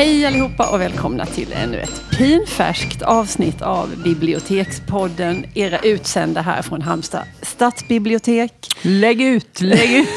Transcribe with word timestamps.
Hej 0.00 0.26
allihopa 0.26 0.70
och 0.70 0.80
välkomna 0.80 1.26
till 1.26 1.52
ännu 1.52 1.78
ett 1.78 2.02
pinfärskt 2.10 3.02
avsnitt 3.02 3.62
av 3.62 4.02
Bibliotekspodden. 4.02 5.46
Era 5.54 5.78
utsända 5.78 6.40
här 6.40 6.62
från 6.62 6.82
Halmstad 6.82 7.24
stadsbibliotek. 7.42 8.68
Lägg 8.82 9.22
ut, 9.22 9.60
lägg 9.60 9.92
ut. 9.92 10.08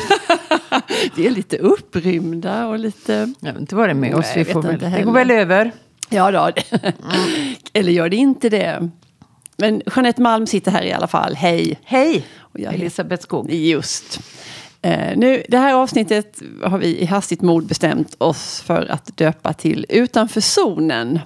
Vi 1.15 1.27
är 1.27 1.31
lite 1.31 1.57
upprymda 1.57 2.67
och 2.67 2.79
lite... 2.79 3.33
Jag 3.39 3.53
vet 3.53 3.61
inte 3.61 3.75
vad 3.75 3.87
det 3.87 3.91
är 3.91 3.95
med 3.95 4.15
oss. 4.15 4.25
Nej, 4.35 4.43
Vi 4.43 4.53
får 4.53 4.61
väl, 4.61 4.79
det 4.79 5.01
går 5.03 5.13
väl 5.13 5.31
över. 5.31 5.71
Ja, 6.09 6.31
då. 6.31 6.51
Eller 7.73 7.91
gör 7.91 8.09
det 8.09 8.15
inte 8.15 8.49
det? 8.49 8.89
Men 9.57 9.81
Jeanette 9.95 10.21
Malm 10.21 10.47
sitter 10.47 10.71
här 10.71 10.83
i 10.83 10.93
alla 10.93 11.07
fall. 11.07 11.35
Hej! 11.35 11.79
Hej! 11.83 12.25
Och 12.39 12.59
jag 12.59 12.73
Elisabeth 12.73 13.23
Skog. 13.23 13.53
Just. 13.53 14.19
Eh, 14.85 15.17
nu, 15.17 15.43
det 15.49 15.57
här 15.57 15.73
avsnittet 15.73 16.41
har 16.63 16.77
vi 16.77 16.99
i 16.99 17.05
hastigt 17.05 17.41
mod 17.41 17.65
bestämt 17.65 18.15
oss 18.17 18.61
för 18.61 18.91
att 18.91 19.17
döpa 19.17 19.53
till 19.53 19.85
Utanför 19.89 20.41
zonen. 20.41 21.19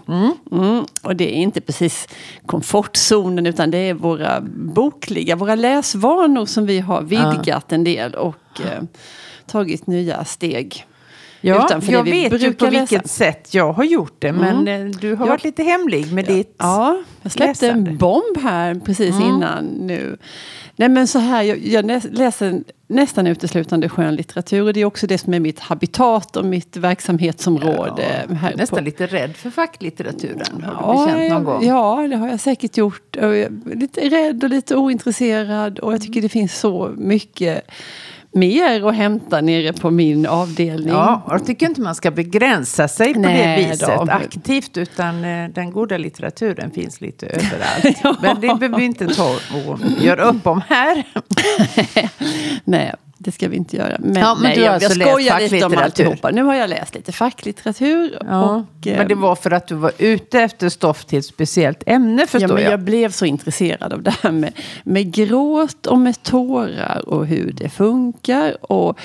Mm, 0.51 0.85
och 1.01 1.15
det 1.15 1.35
är 1.37 1.41
inte 1.41 1.61
precis 1.61 2.07
komfortzonen 2.45 3.45
utan 3.45 3.71
det 3.71 3.77
är 3.77 3.93
våra 3.93 4.41
bokliga, 4.55 5.35
våra 5.35 5.55
läsvanor 5.55 6.45
som 6.45 6.65
vi 6.65 6.79
har 6.79 7.01
vidgat 7.01 7.71
en 7.71 7.83
del 7.83 8.13
och 8.13 8.61
eh, 8.61 8.83
tagit 9.45 9.87
nya 9.87 10.25
steg. 10.25 10.85
Ja, 11.41 11.65
Utanför 11.65 11.91
jag 11.93 12.05
det 12.05 12.11
vi 12.11 12.23
vet 12.23 12.33
ju 12.33 12.37
brukar 12.37 12.65
på 12.65 12.71
vilket 12.71 12.91
läsa. 12.91 13.07
sätt 13.07 13.53
jag 13.53 13.73
har 13.73 13.83
gjort 13.83 14.15
det. 14.19 14.31
Men 14.31 14.67
eh, 14.67 14.85
du 14.85 15.15
har 15.15 15.25
Ja. 15.25 15.29
varit 15.31 15.43
lite 15.43 15.63
hemlig 15.63 16.13
med 16.13 16.25
ditt... 16.25 16.55
Ja, 16.57 16.97
jag 17.21 17.31
släppte 17.31 17.65
läsande. 17.67 17.91
en 17.91 17.97
bomb 17.97 18.37
här 18.43 18.75
precis 18.85 19.15
innan 19.21 19.65
nu. 19.65 20.17
Nej 20.75 20.89
men 20.89 21.07
så 21.07 21.19
här, 21.19 21.43
jag, 21.43 21.57
jag 21.57 21.85
läser 22.11 22.63
nästan 22.87 23.27
uteslutande 23.27 23.89
skönlitteratur 23.89 24.61
och 24.67 24.73
det 24.73 24.79
är 24.81 24.85
också 24.85 25.07
det 25.07 25.17
som 25.17 25.33
är 25.33 25.39
mitt 25.39 25.59
habitat 25.59 26.35
och 26.37 26.45
mitt 26.45 26.77
verksamhetsområde. 26.77 28.25
Ja, 28.29 28.35
här 28.35 28.55
nästan 28.55 28.79
på- 28.79 28.85
lite 28.85 29.05
rädd 29.07 29.35
för 29.35 29.49
facklitteraturen. 29.49 30.63
Har 30.63 30.93
du 30.93 30.99
Ja, 30.99 31.05
bekänt 31.15 31.33
någon 31.33 31.43
gång? 31.43 31.65
ja, 31.65 32.07
det 32.09 32.15
har 32.15 32.27
jag 32.29 32.39
säkert 32.39 32.77
gjort. 32.77 33.15
Jag 33.21 33.61
Lite 33.75 34.01
rädd 34.09 34.43
och 34.43 34.49
lite 34.49 34.75
ointresserad 34.75 35.79
och 35.79 35.93
jag 35.93 36.01
tycker 36.01 36.21
det 36.21 36.29
finns 36.29 36.59
så 36.59 36.93
mycket 36.97 37.61
mer 38.33 38.87
att 38.87 38.95
hämta 38.95 39.41
nere 39.41 39.73
på 39.73 39.91
min 39.91 40.25
avdelning. 40.25 40.87
Ja, 40.93 41.21
och 41.25 41.33
jag 41.33 41.45
tycker 41.45 41.65
inte 41.65 41.81
man 41.81 41.95
ska 41.95 42.11
begränsa 42.11 42.87
sig 42.87 43.13
på 43.13 43.19
Nej 43.19 43.57
det 43.61 43.69
viset 43.69 43.89
då. 43.89 44.07
aktivt. 44.11 44.77
Utan 44.77 45.23
eh, 45.25 45.49
den 45.49 45.71
goda 45.71 45.97
litteraturen 45.97 46.71
finns 46.71 47.01
lite 47.01 47.25
överallt. 47.27 48.21
Men 48.21 48.35
det 48.41 48.59
behöver 48.59 48.77
vi 48.79 48.85
inte 48.85 49.07
ta 49.07 49.29
och 49.65 49.79
göra 50.01 50.23
upp 50.23 50.47
om 50.47 50.61
här. 50.69 51.03
Nej, 52.63 52.93
det 53.27 53.31
ska 53.31 53.47
vi 53.47 53.57
inte 53.57 53.77
göra. 53.77 53.97
Men, 53.99 54.15
Ja, 54.15 54.33
men 54.35 54.43
nej, 54.43 54.55
du 54.55 54.61
har 54.61 54.65
jag, 54.67 54.73
alltså 54.83 54.99
jag 54.99 55.09
skojar 55.09 55.39
lite 55.39 55.65
om 55.65 55.77
alltihopa. 55.77 56.29
Nu 56.31 56.43
har 56.43 56.53
jag 56.55 56.69
läst 56.69 56.95
lite 56.95 57.11
facklitteratur. 57.11 58.17
Ja, 58.25 58.43
och, 58.79 58.87
eh, 58.87 58.97
men 58.97 59.07
det 59.07 59.15
var 59.15 59.35
för 59.35 59.51
att 59.51 59.67
du 59.67 59.75
var 59.75 59.91
ute 59.97 60.39
efter 60.41 60.69
stoff 60.69 61.05
till 61.05 61.19
ett 61.19 61.25
speciellt 61.25 61.83
ämne 61.85 62.21
Ja, 62.21 62.27
förstår 62.27 62.53
men 62.53 62.63
jag. 62.63 62.71
jag 62.73 62.79
blev 62.79 63.11
så 63.11 63.25
intresserad 63.25 63.93
av 63.93 64.01
det 64.03 64.11
här 64.21 64.31
med, 64.31 64.53
med 64.83 65.11
gråt 65.13 65.85
och 65.87 65.97
med 65.97 66.23
tårar 66.23 67.01
och 67.09 67.25
hur 67.27 67.51
det 67.51 67.69
funkar. 67.69 68.71
Och, 68.71 68.99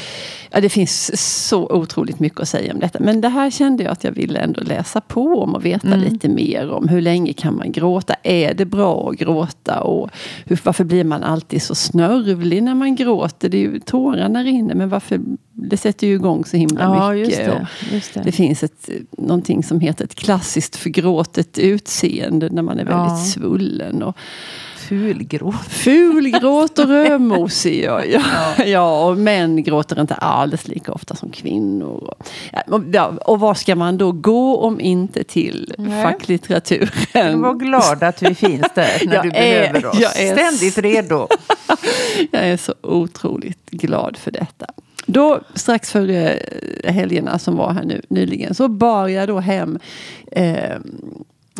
ja, 0.50 0.60
det 0.60 0.68
finns 0.68 1.20
så 1.48 1.66
otroligt 1.70 2.20
mycket 2.20 2.40
att 2.40 2.48
säga 2.48 2.72
om 2.74 2.80
detta. 2.80 2.98
Men 3.00 3.20
det 3.20 3.28
här 3.28 3.50
kände 3.50 3.82
jag 3.82 3.92
att 3.92 4.04
jag 4.04 4.12
ville 4.12 4.38
ändå 4.38 4.60
läsa 4.60 5.00
på 5.00 5.42
om 5.42 5.54
och 5.54 5.64
veta 5.64 5.86
Mm. 5.86 6.00
lite 6.00 6.28
mer 6.28 6.70
om. 6.70 6.88
Hur 6.88 7.00
länge 7.00 7.32
kan 7.32 7.56
man 7.56 7.72
gråta? 7.72 8.14
Är 8.22 8.54
det 8.54 8.64
bra 8.64 9.08
att 9.10 9.16
gråta? 9.18 9.80
Och 9.80 10.10
hur, 10.46 10.58
varför 10.64 10.84
blir 10.84 11.04
man 11.04 11.22
alltid 11.22 11.62
så 11.62 11.74
snörvlig 11.74 12.62
när 12.62 12.74
man 12.74 12.96
gråter? 12.96 13.48
Det 13.48 13.56
är 13.56 13.60
ju 13.60 13.80
tårarna 14.16 14.42
rinner, 14.44 14.74
men 14.74 14.88
varför? 14.88 15.20
Det 15.54 15.76
sätter 15.76 16.06
ju 16.06 16.14
igång 16.14 16.44
så 16.44 16.56
himla 16.56 16.80
Ja, 16.82 17.12
mycket. 17.12 17.28
just 17.28 17.44
det. 17.50 17.66
Just 17.92 18.14
det. 18.14 18.22
det 18.24 18.32
finns 18.32 18.62
ett, 18.62 18.88
någonting 19.18 19.62
som 19.62 19.80
heter 19.80 20.04
ett 20.04 20.14
klassiskt 20.14 20.76
förgråtet 20.76 21.58
utseende 21.58 22.48
när 22.50 22.62
man 22.62 22.78
är 22.78 22.84
väldigt 22.84 23.10
Ja. 23.12 23.16
svullen. 23.16 24.02
Och 24.02 24.16
Fulgråt. 24.92 25.54
fulgråt 25.68 26.78
och 26.78 26.88
rödmosig. 26.88 27.84
Ja, 27.84 28.04
ja. 28.04 28.20
ja, 28.64 29.06
och 29.08 29.16
män 29.18 29.62
gråter 29.62 30.00
inte 30.00 30.14
alls 30.14 30.68
lika 30.68 30.92
ofta 30.92 31.16
som 31.16 31.30
kvinnor. 31.30 32.14
Ja, 32.92 33.12
och- 33.24 33.40
var 33.40 33.54
ska 33.54 33.76
man 33.76 33.98
då 33.98 34.12
gå 34.12 34.56
om 34.56 34.80
inte 34.80 35.24
till 35.24 35.74
Nej. 35.78 36.02
facklitteraturen? 36.02 37.40
Var 37.42 37.54
glad 37.54 38.02
att 38.02 38.22
vi 38.22 38.34
finns 38.34 38.66
där 38.74 39.02
när 39.06 39.14
Jag 39.14 39.24
du 39.24 39.28
är- 39.28 39.32
behöver 39.72 39.86
oss. 39.86 39.98
jag 40.00 40.20
är- 40.20 40.32
Ständigt 40.36 40.78
redo. 40.78 41.28
Jag 42.30 42.42
är 42.48 42.56
så 42.56 42.74
otroligt 42.82 43.70
glad 43.70 44.16
för 44.16 44.30
detta. 44.30 44.66
Då, 45.06 45.40
strax 45.54 45.90
före 45.92 46.30
eh, 46.84 46.94
helgerna 46.94 47.38
som 47.38 47.56
var 47.56 47.72
här 47.72 47.84
nu 47.84 48.02
nyligen, 48.08 48.54
så 48.54 48.68
bar 48.68 49.08
jag 49.08 49.28
då 49.28 49.40
hem 49.40 49.78
eh, 50.32 50.76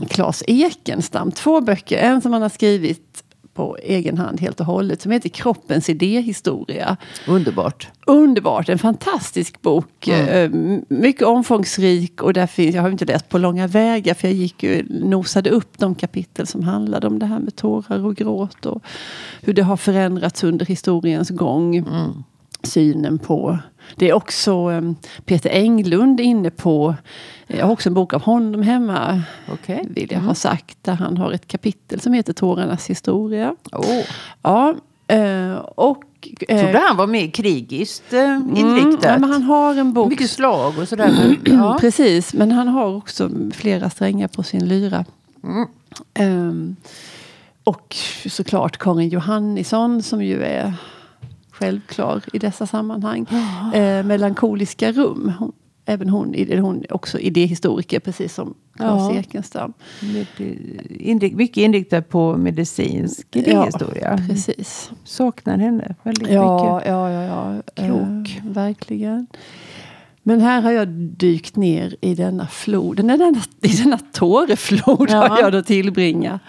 Claes 0.08 0.42
Ekenstam. 0.46 1.32
Två 1.32 1.60
böcker. 1.60 1.98
En 1.98 2.22
som 2.22 2.32
han 2.32 2.42
har 2.42 2.48
skrivit 2.48 3.21
på 3.54 3.76
egen 3.82 4.18
hand 4.18 4.40
helt 4.40 4.60
och 4.60 4.66
hållet. 4.66 5.02
Som 5.02 5.12
heter 5.12 5.28
Kroppens 5.28 5.88
idéhistoria. 5.88 6.96
Underbart. 7.28 7.88
Underbart, 8.06 8.68
en 8.68 8.78
fantastisk 8.78 9.62
bok. 9.62 10.08
Mm. 10.08 10.28
Eh, 10.28 10.80
mycket 10.88 11.26
omfångsrik 11.26 12.22
och 12.22 12.32
där 12.32 12.46
finns, 12.46 12.74
jag 12.74 12.82
har 12.82 12.90
inte 12.90 13.04
läst 13.04 13.28
på 13.28 13.38
långa 13.38 13.66
vägar 13.66 14.14
för 14.14 14.28
jag 14.28 14.34
gick 14.34 14.62
ju, 14.62 14.86
nosade 14.88 15.50
upp 15.50 15.78
de 15.78 15.94
kapitel 15.94 16.46
som 16.46 16.62
handlade 16.62 17.06
om 17.06 17.18
det 17.18 17.26
här 17.26 17.38
med 17.38 17.56
tårar 17.56 18.06
och 18.06 18.16
gråt 18.16 18.66
och 18.66 18.82
hur 19.40 19.52
det 19.52 19.62
har 19.62 19.76
förändrats 19.76 20.44
under 20.44 20.66
historiens 20.66 21.30
gång. 21.30 21.76
Mm. 21.76 22.22
Synen 22.62 23.18
på... 23.18 23.58
Det 23.96 24.08
är 24.08 24.12
också 24.14 24.70
eh, 24.72 24.92
Peter 25.24 25.50
Englund 25.50 26.20
inne 26.20 26.50
på, 26.50 26.94
jag 27.46 27.66
har 27.66 27.72
också 27.72 27.88
en 27.88 27.94
bok 27.94 28.12
av 28.14 28.22
honom 28.22 28.62
hemma, 28.62 29.22
Okej. 29.52 29.84
vill 29.90 30.12
jag 30.12 30.20
ha 30.20 30.34
sagt, 30.34 30.78
där 30.82 30.94
han 30.94 31.16
har 31.16 31.32
ett 31.32 31.48
kapitel 31.48 32.00
som 32.00 32.12
heter 32.12 32.32
Tårarnas 32.32 32.86
historia. 32.90 33.56
Åh. 33.72 34.00
Ja, 34.42 34.74
eh, 35.08 35.54
och... 35.54 36.04
eh, 36.48 36.60
Trodde 36.60 36.78
han 36.88 36.96
var 36.96 37.06
mer 37.06 37.30
krigiskt 37.30 38.12
eh, 38.12 38.20
Mm, 38.20 38.56
inriktad. 38.56 39.08
ja, 39.12 39.18
men 39.18 39.30
han 39.32 39.42
har 39.42 39.74
en 39.74 39.92
bok. 39.92 40.08
Mycket 40.10 40.30
slag 40.30 40.78
och 40.78 40.88
sådär. 40.88 41.36
Ja. 41.44 41.76
Precis, 41.80 42.34
men 42.34 42.52
han 42.52 42.68
har 42.68 42.96
också 42.96 43.30
flera 43.52 43.90
strängar 43.90 44.28
på 44.28 44.42
sin 44.42 44.68
lyra. 44.68 45.04
Mm. 45.44 45.66
Ehm, 46.14 46.76
och 47.64 47.96
såklart 48.30 48.76
Karin 48.78 49.08
Johannisson 49.08 50.02
som 50.02 50.24
ju 50.24 50.42
är 50.42 50.74
självklar 51.66 52.22
i 52.32 52.38
dessa 52.38 52.66
sammanhang. 52.66 53.26
Eh, 53.74 54.04
melankoliska 54.04 54.92
rum. 54.92 55.32
Hon, 55.38 55.52
även 55.84 56.08
hon, 56.08 56.34
hon 56.60 56.84
också 56.90 57.18
idéhistoriker 57.18 58.00
precis 58.00 58.34
som 58.34 58.54
Claes 58.76 59.14
Ja. 59.14 59.20
Ekenstam. 59.20 59.72
Med, 60.00 60.26
eh, 60.38 60.56
inrik- 61.08 61.36
mycket 61.36 61.56
inriktad 61.56 62.02
på 62.02 62.36
medicinsk 62.36 63.26
idéhistoria. 63.36 64.18
Ja, 64.18 64.26
precis. 64.28 64.90
Saknar 65.04 65.58
henne 65.58 65.94
väldigt 66.02 66.28
Ja, 66.30 66.74
mycket. 66.74 66.88
ja, 66.90 67.10
ja, 67.10 67.22
ja. 67.22 67.62
Klok. 67.86 68.38
Eh, 68.44 68.50
verkligen. 68.52 69.26
Men 70.24 70.40
här 70.40 70.60
har 70.62 70.70
jag 70.70 70.88
dykt 70.88 71.56
ner 71.56 71.96
i 72.00 72.14
denna 72.14 72.46
flod, 72.46 72.96
denna, 72.96 73.14
i 73.60 73.68
denna 73.82 73.98
tåreflod 74.12 75.10
Ja. 75.10 75.28
har 75.28 75.40
jag 75.40 75.52
då 75.52 75.62
tillbringat 75.62 76.40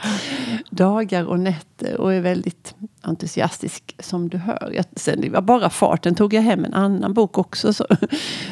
dagar 0.76 1.24
och 1.26 1.40
nätter 1.40 2.00
och 2.02 2.14
är 2.14 2.22
väldigt 2.22 2.76
entusiastisk 3.02 3.96
som 4.00 4.30
du 4.30 4.38
hör. 4.38 4.72
Jag, 4.76 4.86
sen 4.96 5.22
det 5.22 5.30
var 5.30 5.42
bara 5.42 5.70
farten 5.70 6.16
tog 6.16 6.34
jag 6.34 6.42
hem 6.42 6.66
en 6.66 6.74
annan 6.74 7.14
bok 7.14 7.38
också 7.38 7.74
så, 7.74 7.86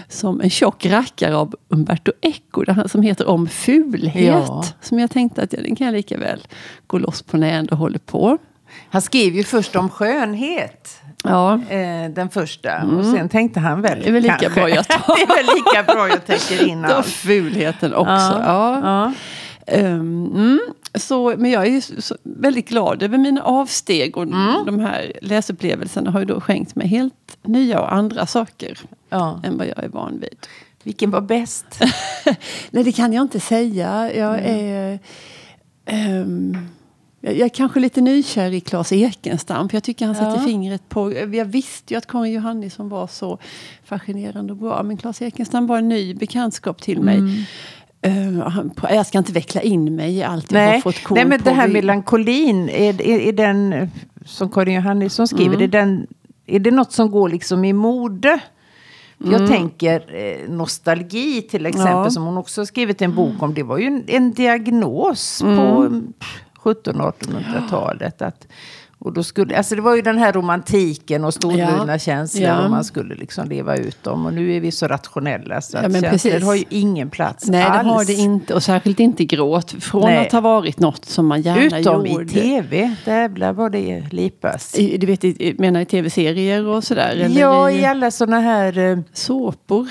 som 0.10 0.42
En 0.42 0.50
tjock 0.50 0.86
rackare 0.86 1.36
av 1.36 1.56
Umberto 1.70 2.12
Eco 2.22 2.64
där 2.64 2.74
han, 2.74 2.90
som 2.90 3.02
heter 3.02 3.28
Om 3.28 3.48
fulhet. 3.48 4.26
Ja. 4.48 4.64
Som 4.82 5.00
jag 5.00 5.12
tänkte 5.12 5.42
att 5.44 5.54
ja, 5.54 5.60
den 5.62 5.76
kan 5.76 5.86
jag 5.88 5.94
lika 5.94 6.18
väl 6.18 6.48
gå 6.88 6.98
loss 6.98 7.22
på 7.22 7.38
när 7.38 7.48
jag 7.48 7.58
ändå 7.58 7.76
håller 7.76 8.00
på. 8.00 8.38
Han 8.90 9.02
skrev 9.02 9.36
ju 9.36 9.44
först 9.44 9.76
om 9.76 9.90
skönhet. 9.90 10.98
Ja, 11.24 11.54
Eh, 11.70 12.10
den 12.12 12.30
första. 12.30 12.84
Och 12.98 13.06
sen 13.06 13.30
tänkte 13.30 13.60
han 13.60 13.82
väl 13.82 14.00
Det 14.02 14.08
är 14.08 14.12
väl 14.14 14.24
lika 14.24 14.36
kanske, 14.38 14.60
bra 14.60 14.70
jag 14.70 14.88
tar. 14.88 15.16
det 15.16 15.22
är 15.22 15.28
väl 15.36 15.46
lika 15.56 15.94
bra 15.94 16.08
jag 16.10 16.26
täcker 16.26 16.68
in 16.68 16.82
Då 16.82 16.88
allt. 16.94 17.06
fulheten 17.06 17.94
också. 17.94 18.12
Ja. 18.46 18.80
Ja. 18.84 19.14
Ehm, 19.68 20.26
mm. 20.36 20.60
så, 20.96 21.36
men 21.38 21.52
jag 21.52 21.68
är 21.68 22.02
så, 22.02 22.16
väldigt 22.24 22.70
glad 22.70 23.04
över 23.04 23.18
mina 23.18 23.44
avsteg 23.44 24.18
och 24.18 24.24
Mm. 24.24 24.66
de 24.66 24.80
här 24.80 25.14
läsupplevelserna 25.22 26.12
har 26.12 26.20
ju 26.20 26.26
då 26.26 26.42
skänkt 26.42 26.76
mig 26.76 26.88
helt 26.88 27.38
nya 27.44 27.80
och 27.82 27.94
andra 27.94 28.26
saker 28.26 28.80
Ja. 29.10 29.42
än 29.44 29.58
vad 29.58 29.68
jag 29.68 29.84
är 29.84 29.90
van 29.90 30.20
vid. 30.20 30.48
Vilken 30.84 31.12
var 31.12 31.22
bäst? 31.22 31.66
Nej, 32.72 32.84
det 32.84 32.92
kan 32.92 33.14
jag 33.14 33.22
inte 33.22 33.40
säga. 33.40 34.16
Jag 34.16 34.40
är... 34.40 35.00
jag 35.86 36.58
jag 37.24 37.40
är 37.40 37.50
kanske 37.50 37.80
lite 37.80 38.02
nykär 38.02 38.52
i 38.52 38.60
Claes 38.62 38.92
Ekenstam. 38.92 39.70
För 39.70 39.76
jag 39.76 39.84
tycker 39.84 40.06
han 40.06 40.16
sätter 40.16 40.38
Ja. 40.38 40.46
fingret 40.46 40.90
på... 40.90 41.14
Jag 41.14 41.46
visste 41.46 41.94
ju 41.94 41.98
att 41.98 42.08
Karin 42.08 42.34
Johannisson 42.34 42.90
var 42.90 43.08
så 43.08 43.38
fascinerande 43.86 44.54
och 44.54 44.58
bra. 44.58 44.84
Men 44.84 44.98
Claes 44.98 45.22
Ekenstam 45.22 45.68
var 45.68 45.78
en 45.78 45.90
ny 45.90 46.14
bekantskap 46.14 46.82
till 46.82 47.02
mig. 47.02 47.18
Mm. 47.18 47.44
Han- 48.46 48.72
jag 48.90 49.06
ska 49.06 49.18
inte 49.18 49.32
veckla 49.32 49.62
in 49.62 49.96
mig 49.96 50.18
i 50.18 50.24
allt 50.24 50.52
jag 50.52 50.60
har 50.60 50.68
Nej, 50.68 50.82
fått 50.82 51.04
koll 51.04 51.16
Nej 51.16 51.26
men 51.26 51.40
på. 51.40 51.50
det 51.50 51.56
här 51.56 51.68
melankolin, 51.68 52.70
är, 52.70 53.02
är, 53.02 53.20
är 53.20 53.34
den, 53.34 53.92
som 54.26 54.50
Karin 54.50 54.76
Johannisson 54.76 55.28
skriver, 55.28 55.56
Mm. 55.56 55.62
är, 55.64 55.68
den, 55.68 56.08
är 56.46 56.60
det 56.60 56.72
något 56.72 56.92
som 56.92 57.12
går 57.12 57.30
liksom 57.30 57.66
i 57.66 57.74
mode 57.74 58.40
Jag 59.18 59.48
tänker 59.48 60.16
eh, 60.16 60.50
nostalgi 60.50 61.42
till 61.42 61.66
exempel, 61.66 61.92
Ja. 61.92 62.10
som 62.10 62.24
hon 62.24 62.38
också 62.38 62.66
skrivit 62.66 63.02
en 63.02 63.16
bok 63.16 63.42
om. 63.44 63.54
Det 63.54 63.64
var 63.64 63.78
ju 63.78 63.86
en, 63.88 64.04
en 64.08 64.32
diagnos 64.34 65.42
Mm. 65.44 65.58
på 65.58 65.90
1700-1800-talet. 66.72 68.22
Att, 68.22 68.48
och 69.02 69.14
då 69.14 69.24
skulle, 69.24 69.58
alltså 69.58 69.76
det 69.76 69.82
var 69.82 69.96
ju 69.96 70.02
den 70.02 70.18
här 70.18 70.34
romantiken 70.34 71.24
och 71.24 71.34
storvulna 71.34 71.86
Ja. 71.94 71.98
känslor 72.00 72.44
Ja. 72.48 72.68
man 72.70 72.84
skulle 72.84 73.16
liksom 73.16 73.50
leva 73.50 73.76
ut 73.78 74.04
dem. 74.04 74.26
Och 74.26 74.34
nu 74.34 74.56
är 74.56 74.60
vi 74.60 74.72
så 74.72 74.88
rationella 74.88 75.62
så 75.62 75.78
Ja, 75.78 75.82
att 75.86 75.92
men 75.92 76.02
känslor 76.02 76.40
har 76.40 76.56
ju 76.56 76.64
ingen 76.70 77.10
plats 77.10 77.48
Nej, 77.48 77.64
det 77.64 77.70
alls. 77.70 77.88
har 77.88 78.06
det 78.06 78.14
inte. 78.14 78.54
Och 78.54 78.64
särskilt 78.64 79.00
inte 79.00 79.26
gråt. 79.26 79.72
Från 79.72 80.02
Nej. 80.02 80.26
att 80.26 80.32
ha 80.32 80.42
varit 80.42 80.80
något 80.80 81.06
som 81.06 81.28
man 81.28 81.42
gärna 81.42 81.80
Utom 81.80 82.06
gjorde. 82.06 82.24
i 82.24 82.28
tv, 82.28 82.96
jävlar 83.06 83.54
vad 83.54 83.72
det 83.72 84.04
lipas. 84.12 84.76
I, 84.80 84.98
du 84.98 85.08
vet, 85.08 85.60
menar 85.60 85.80
i 85.82 85.86
tv-serier 85.86 86.68
och 86.68 86.84
sådär? 86.84 87.10
Eller 87.16 87.42
Ja, 87.42 87.72
i, 87.72 87.80
i 87.82 87.86
alla 87.86 88.12
sådana 88.12 88.40
här... 88.40 88.78
eh, 88.78 88.98
såpor? 89.14 89.88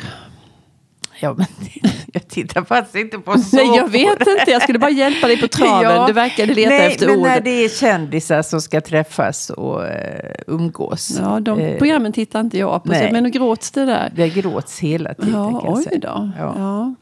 Ja, 1.20 1.34
men 1.34 1.46
jag 2.12 2.28
tittar 2.28 2.64
faktiskt 2.64 2.96
inte 2.96 3.18
på 3.18 3.38
såpor. 3.38 3.56
Nej, 3.66 3.76
jag 3.76 3.88
vet 3.88 4.20
inte. 4.20 4.50
Jag 4.50 4.62
skulle 4.62 4.78
bara 4.78 4.90
hjälpa 4.90 5.26
dig 5.26 5.40
på 5.40 5.48
traven. 5.58 5.82
Ja. 5.96 6.06
Du 6.06 6.12
verkade 6.12 6.54
leta 6.54 6.70
Nej, 6.70 6.92
efter 6.92 7.06
men 7.06 7.16
ord. 7.16 7.22
när 7.22 7.40
det 7.40 7.64
är 7.64 7.68
kändisar 7.68 8.42
som 8.42 8.60
ska 8.60 8.80
träffas 8.80 9.50
och 9.50 9.86
eh, 9.86 10.34
umgås. 10.46 11.18
Ja, 11.20 11.40
de 11.40 11.58
Eh, 11.60 11.78
programmen 11.78 12.12
tittar 12.12 12.40
inte 12.40 12.58
jag 12.58 12.82
på. 12.84 12.90
nej. 12.90 13.12
Men 13.12 13.26
och 13.26 13.32
gråts 13.32 13.70
det 13.70 13.84
där? 13.86 14.12
Det 14.16 14.28
gråts 14.28 14.78
hela 14.78 15.14
tiden 15.14 15.32
Ja, 15.34 15.60
kan 15.60 15.74
oj 15.74 15.98
då. 16.02 16.30
Ja. 16.38 16.54
Ja. 16.56 16.94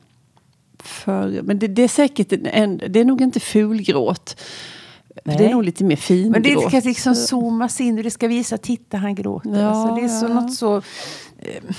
För, 0.84 1.40
men 1.42 1.58
det, 1.58 1.66
det 1.68 1.82
är 1.82 1.88
säkert 1.88 2.32
en, 2.44 2.80
det 2.88 3.00
är 3.00 3.04
nog 3.04 3.20
inte 3.20 3.40
fulgråt. 3.40 4.40
Det 5.24 5.44
är 5.44 5.50
nog 5.50 5.64
lite 5.64 5.84
mer 5.84 5.96
fingråt. 5.96 6.32
Men 6.32 6.42
det 6.42 6.68
ska 6.68 6.88
liksom 6.88 7.14
zoomas 7.14 7.80
in 7.80 7.98
och 7.98 8.04
det 8.04 8.10
ska 8.10 8.28
visa, 8.28 8.58
titta 8.58 8.96
han 8.96 9.14
gråter. 9.14 9.60
Ja, 9.60 9.66
alltså, 9.68 9.94
det 9.94 10.00
är 10.02 10.08
så, 10.08 10.26
ja. 10.26 10.34
något 10.40 10.54
så... 10.54 10.76
Eh, 10.76 11.74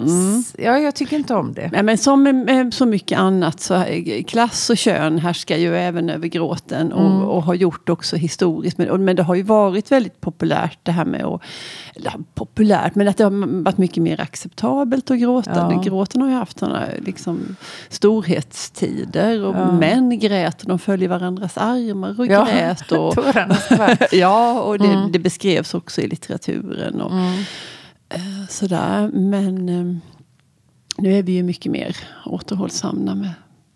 s- 0.00 0.54
Ja, 0.58 0.78
jag 0.78 0.94
tycker 0.94 1.16
inte 1.16 1.34
om 1.34 1.52
det. 1.52 1.82
Men 1.82 1.98
som 1.98 2.22
med, 2.22 2.74
så 2.74 2.86
mycket 2.86 3.18
annat 3.18 3.60
så 3.60 3.74
eh, 3.74 4.24
klass 4.24 4.70
och 4.70 4.76
kön 4.76 5.18
härskar 5.18 5.56
ju 5.56 5.76
även 5.76 6.10
över 6.10 6.28
gråten 6.28 6.92
och, 6.92 7.06
Mm. 7.10 7.22
och 7.28 7.42
har 7.42 7.54
gjort 7.54 7.88
också 7.88 8.16
historiskt. 8.16 8.78
Men, 8.78 8.90
och- 8.90 9.00
men 9.00 9.16
det 9.16 9.22
har 9.22 9.34
ju 9.34 9.42
varit 9.42 9.92
väldigt 9.92 10.20
populärt 10.20 10.78
det 10.82 10.92
här 10.92 11.04
med 11.04 11.24
att, 11.24 11.40
eller 11.96 12.12
populärt, 12.34 12.94
men 12.94 13.08
att 13.08 13.16
det 13.16 13.24
har 13.24 13.62
varit 13.62 13.78
mycket 13.78 14.02
mer 14.02 14.20
acceptabelt 14.20 15.10
att 15.10 15.18
gråta. 15.18 15.50
Ja. 15.72 15.82
Gråten 15.84 16.20
har 16.20 16.28
ju 16.28 16.34
haft 16.34 16.58
sådana 16.58 16.82
liksom, 16.98 17.56
storhetstider 17.88 19.44
och 19.44 19.54
Ja. 19.56 19.72
män 19.72 20.18
grät 20.18 20.62
och 20.62 20.68
de 20.68 20.78
föll 20.78 21.02
i 21.02 21.06
varandras 21.06 21.58
armar 21.58 22.20
och 22.20 22.26
Ja, 22.26 22.44
grät. 22.52 22.92
Och, 22.92 23.14
ja, 24.12 24.60
och 24.60 24.78
det, 24.78 24.84
Mm. 24.88 25.12
det 25.12 25.18
beskrevs 25.18 25.74
också 25.74 26.00
i 26.00 26.06
litteraturen. 26.08 27.00
Och, 27.00 27.12
eh, 28.14 28.46
sådär. 28.48 29.08
Men 29.12 29.68
eh, 29.68 29.96
nu 30.98 31.14
är 31.18 31.22
vi 31.22 31.32
ju 31.32 31.42
mycket 31.42 31.72
mer 31.72 31.96
återhållsamma 32.26 33.14
med, 33.14 33.30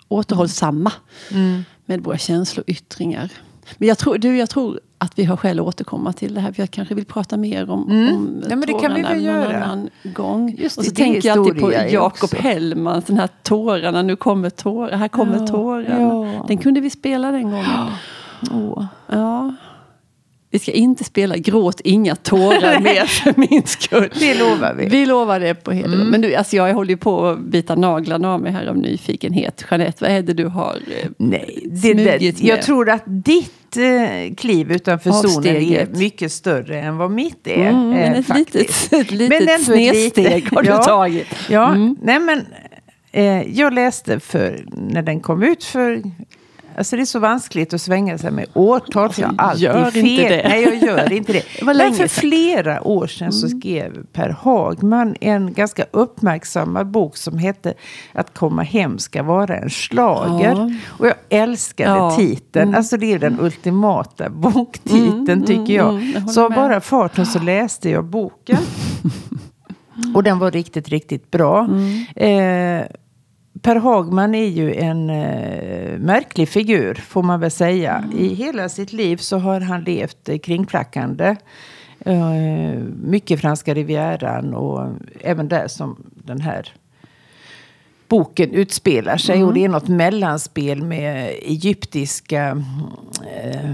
återhållsamma 0.09 0.93
Mm. 1.33 1.65
med 1.87 2.01
våra 2.05 2.19
känsloyttringar. 2.19 3.31
Men 3.79 3.89
jag 3.89 3.99
tror, 3.99 4.19
du, 4.19 4.37
jag 4.37 4.51
tror 4.51 4.81
att 4.99 5.19
vi 5.19 5.25
har 5.25 5.37
skäl 5.37 5.61
att 5.61 5.67
återkomma 5.67 6.13
till 6.13 6.35
det 6.35 6.41
här. 6.41 6.53
För 6.53 6.63
jag 6.63 6.71
kanske 6.71 6.95
vill 6.95 7.05
prata 7.05 7.37
mer 7.37 7.71
om, 7.71 7.91
Mm. 7.91 8.17
om 8.17 8.43
Ja, 8.51 8.57
men 8.57 8.61
det 8.61 8.73
kan 8.81 8.95
vi 8.95 9.03
tårarna 9.03 9.09
väl 9.15 9.25
göra. 9.25 9.65
annan 9.65 9.89
gång. 10.15 10.57
Just 10.59 10.79
och 10.79 10.85
så 10.85 10.91
det, 10.91 10.97
det 10.97 11.03
tänker 11.13 11.29
jag 11.29 11.39
alltid 11.39 11.61
på 11.61 11.73
Jakob. 11.73 12.35
Hellman, 12.35 13.03
den 13.07 13.19
här 13.19 13.29
tårarna, 13.43 14.03
nu 14.03 14.17
kommer 14.17 14.51
tårar, 14.51 14.97
här 14.97 15.09
kommer 15.09 15.39
Ja, 15.39 15.47
tårarna. 15.47 16.01
ja. 16.35 16.45
Den 16.49 16.59
kunde 16.59 16.81
vi 16.81 16.91
spela 16.91 17.31
den 17.31 17.43
gången. 17.43 17.65
Ja. 19.11 19.55
Vi 20.51 20.59
ska 20.59 20.73
inte 20.73 21.05
spela 21.05 21.37
Gråt 21.37 21.81
inga 21.85 22.17
tårar 22.17 22.81
mer 22.83 23.05
för 23.07 23.35
min 23.37 23.63
skull. 23.67 24.09
Det 24.19 24.35
lovar 24.35 24.75
vi. 24.75 24.87
Vi 24.89 25.07
lovar 25.07 25.41
det 25.41 25.55
på 25.55 25.73
heder. 25.73 25.95
Mm. 25.95 26.09
Men 26.09 26.21
du, 26.21 26.35
alltså 26.35 26.57
jag 26.57 26.75
håller 26.75 26.91
ju 26.91 26.97
på 26.97 27.27
att 27.27 27.39
bita 27.41 27.75
naglarna 27.75 28.35
av 28.35 28.41
mig 28.41 28.53
här 28.53 28.67
av 28.67 28.77
nyfikenhet. 28.79 29.65
Jeanette, 29.71 29.97
vad 30.05 30.11
är 30.11 30.23
det 30.23 30.33
du 30.33 30.47
har? 30.47 30.77
eh, 31.03 31.09
Nej, 31.19 31.63
det, 31.71 31.95
det, 31.95 32.41
jag 32.41 32.55
med? 32.57 32.63
tror 32.63 32.91
att 32.91 33.03
ditt 33.07 33.77
eh, 33.77 34.35
kliv 34.35 34.73
utanför 34.73 35.11
zonen 35.11 35.47
är 35.47 35.57
Avsteget. 35.57 35.97
mycket 35.97 36.33
större 36.33 36.81
än 36.81 36.97
vad 36.97 37.11
mitt 37.11 37.47
är. 37.47 37.69
Mm, 37.69 37.93
eh, 37.93 37.95
men 38.11 38.15
ett 38.15 38.27
faktiskt. 38.27 38.93
litet, 38.93 38.93
ett 39.07 39.11
litet 39.11 39.49
ett 39.49 39.65
snedsteg 39.65 40.49
har 40.55 40.63
du 40.63 40.69
Ja. 40.71 40.83
tagit. 40.83 41.27
Ja, 41.49 41.69
Mm. 41.73 41.97
nej 42.03 42.21
men 42.21 42.47
eh, 43.13 43.59
jag 43.59 43.75
läste 43.75 44.21
för, 44.21 44.65
när 44.91 45.03
den 45.03 45.21
kom 45.21 45.43
ut 45.43 45.65
för 45.65 46.03
Alltså 46.79 46.97
det 46.97 47.03
är 47.03 47.07
så 47.07 47.19
vanskligt 47.19 47.75
att 47.75 47.81
svänga 47.81 48.19
sig 48.19 48.31
med 48.31 48.47
årtal. 48.55 49.13
För 49.13 49.23
jag 49.23 49.35
alltid 49.39 49.63
Gör 49.63 49.91
fel. 49.91 50.07
inte 50.07 50.29
det. 50.29 50.49
Nej, 50.49 50.63
jag 50.63 50.77
gör 50.77 51.13
inte 51.13 51.33
det. 51.33 51.43
Men 51.63 51.95
för 51.95 52.09
flera 52.09 52.87
år 52.89 53.07
sedan 53.07 53.33
så 53.33 53.49
skrev 53.49 54.07
Per 54.13 54.29
Hagman 54.31 55.17
en 55.21 55.53
ganska 55.53 55.85
uppmärksammad 55.91 56.87
bok 56.91 57.17
som 57.17 57.39
hette 57.39 57.75
Att 58.13 58.35
komma 58.39 58.63
hem 58.63 58.99
ska 58.99 59.23
vara 59.23 59.57
en 59.57 59.71
slager. 59.71 60.51
Ja. 60.51 60.71
Och 60.89 61.07
jag 61.07 61.15
älskade 61.29 61.91
Ja. 61.91 62.11
titeln. 62.17 62.75
Alltså 62.75 62.97
det 62.97 63.13
är 63.13 63.19
den 63.19 63.41
ultimata 63.41 64.31
boktiteln 64.31 65.29
Mm, 65.29 65.45
tycker 65.47 65.75
jag. 65.75 65.89
mm, 65.95 66.13
jag 66.13 66.31
så 66.31 66.49
med. 66.49 66.57
bara 66.59 66.81
farten 66.81 67.27
så 67.27 67.39
läste 67.39 67.91
jag 67.91 68.05
boken. 68.05 68.59
Och 70.15 70.23
den 70.23 70.39
var 70.39 70.51
riktigt, 70.51 70.89
riktigt 70.89 71.31
bra. 71.31 71.65
Mm. 71.65 72.81
Eh, 72.81 72.87
Per 73.67 73.77
Hagman 73.77 74.35
är 74.35 74.49
ju 74.49 74.75
en 74.75 75.11
eh, 75.11 75.99
märklig 75.99 76.49
figur, 76.49 76.95
får 76.95 77.23
man 77.23 77.41
väl 77.41 77.51
säga. 77.51 78.05
I 78.19 78.35
hela 78.35 78.69
sitt 78.69 78.93
liv 78.93 79.17
så 79.17 79.39
har 79.39 79.61
han 79.61 79.85
levt 79.85 80.29
eh, 80.29 80.39
kringflackande. 80.39 81.37
Eh, 82.01 82.79
mycket 83.03 83.41
franska 83.41 83.75
rivieran 83.75 84.55
och 84.55 84.89
även 85.21 85.49
där 85.49 85.69
som 85.69 85.97
den 86.15 86.41
här 86.41 86.73
boken 88.09 88.51
utspelar 88.51 89.17
sig. 89.17 89.45
Och 89.45 89.55
det 89.55 89.65
är 89.65 89.69
något 89.69 89.89
mellanspel 89.89 90.83
med 90.83 91.29
egyptiska... 91.29 92.63
Eh, 93.43 93.71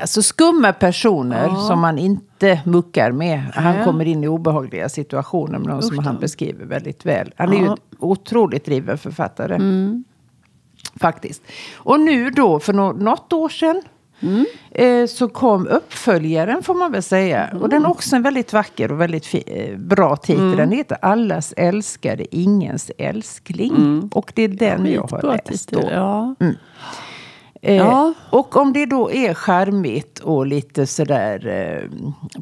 Alltså 0.00 0.22
skumma 0.22 0.72
personer 0.72 1.46
Ja. 1.48 1.56
som 1.56 1.80
man 1.80 1.98
inte 1.98 2.60
muckar 2.64 3.12
med. 3.12 3.40
Han 3.54 3.74
Nej. 3.74 3.84
kommer 3.84 4.04
in 4.04 4.24
i 4.24 4.28
obehagliga 4.28 4.88
situationer 4.88 5.58
med 5.58 5.68
någon 5.68 5.82
som 5.82 5.98
han 5.98 6.18
beskriver 6.18 6.64
väldigt 6.64 7.06
väl. 7.06 7.32
Han 7.36 7.48
är 7.48 7.52
ju 7.52 7.58
Ja. 7.58 7.64
Mm. 7.66 7.72
en 7.90 7.96
otroligt 7.98 8.64
driven 8.64 8.98
författare. 8.98 9.58
Faktiskt. 11.00 11.42
Och 11.76 12.00
nu 12.00 12.30
då, 12.30 12.60
för 12.60 12.72
nå- 12.72 12.92
något 12.92 13.32
år 13.32 13.48
sedan, 13.48 13.82
Mm. 14.20 14.44
eh, 14.70 15.06
så 15.06 15.28
kom 15.28 15.66
uppföljaren 15.66 16.62
får 16.62 16.74
man 16.74 16.92
väl 16.92 17.02
säga. 17.02 17.48
Och 17.60 17.68
den 17.68 17.84
är 17.84 17.90
också 17.90 18.16
en 18.16 18.22
väldigt 18.22 18.52
vacker 18.52 18.92
och 18.92 19.00
väldigt 19.00 19.34
eh, 19.46 19.76
bra 19.78 20.16
titel. 20.16 20.44
Mm. 20.44 20.56
Den 20.56 20.72
heter 20.72 20.98
Allas 21.02 21.54
älskade, 21.56 22.36
ingens 22.36 22.90
älskling. 22.98 24.10
Och 24.14 24.32
det 24.34 24.42
är 24.42 24.48
den 24.48 24.86
jag 24.86 25.02
har 25.10 25.22
läst 25.22 25.68
titel. 25.68 25.88
Ja. 25.92 26.34
Eh, 27.68 27.76
Ja. 27.76 28.14
Och 28.30 28.56
om 28.56 28.72
det 28.72 28.86
då 28.86 29.10
är 29.12 29.34
charmigt 29.34 30.18
och 30.18 30.46
lite 30.46 30.86
sådär 30.86 31.46
eh, 31.46 31.90